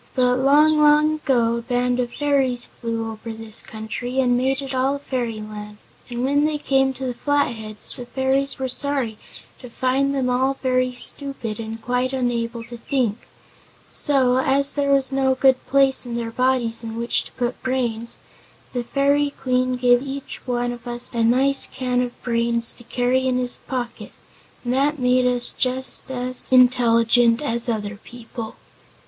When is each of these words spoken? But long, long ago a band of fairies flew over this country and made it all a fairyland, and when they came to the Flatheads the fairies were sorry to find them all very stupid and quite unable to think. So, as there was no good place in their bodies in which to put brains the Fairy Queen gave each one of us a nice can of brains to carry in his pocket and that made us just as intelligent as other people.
But 0.15 0.37
long, 0.39 0.79
long 0.79 1.13
ago 1.17 1.57
a 1.57 1.61
band 1.61 1.99
of 1.99 2.11
fairies 2.11 2.65
flew 2.65 3.11
over 3.11 3.31
this 3.31 3.61
country 3.61 4.19
and 4.19 4.35
made 4.35 4.59
it 4.59 4.73
all 4.73 4.95
a 4.95 4.97
fairyland, 4.97 5.77
and 6.09 6.23
when 6.25 6.45
they 6.45 6.57
came 6.57 6.91
to 6.95 7.05
the 7.05 7.13
Flatheads 7.13 7.91
the 7.95 8.07
fairies 8.07 8.57
were 8.57 8.67
sorry 8.67 9.19
to 9.59 9.69
find 9.69 10.15
them 10.15 10.27
all 10.27 10.55
very 10.63 10.95
stupid 10.95 11.59
and 11.59 11.79
quite 11.83 12.13
unable 12.13 12.63
to 12.63 12.77
think. 12.77 13.27
So, 13.91 14.37
as 14.39 14.73
there 14.73 14.91
was 14.91 15.11
no 15.11 15.35
good 15.35 15.63
place 15.67 16.03
in 16.03 16.15
their 16.15 16.31
bodies 16.31 16.81
in 16.83 16.95
which 16.95 17.23
to 17.25 17.31
put 17.33 17.61
brains 17.61 18.17
the 18.73 18.83
Fairy 18.83 19.29
Queen 19.29 19.75
gave 19.75 20.01
each 20.01 20.41
one 20.47 20.71
of 20.71 20.87
us 20.87 21.11
a 21.13 21.23
nice 21.23 21.67
can 21.67 22.01
of 22.01 22.19
brains 22.23 22.73
to 22.73 22.83
carry 22.85 23.27
in 23.27 23.37
his 23.37 23.57
pocket 23.67 24.13
and 24.63 24.73
that 24.73 24.97
made 24.97 25.27
us 25.27 25.53
just 25.55 26.09
as 26.09 26.51
intelligent 26.51 27.39
as 27.39 27.69
other 27.69 27.97
people. 27.97 28.55